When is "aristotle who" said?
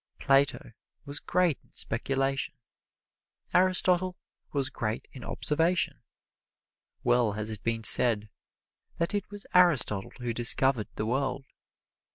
9.53-10.33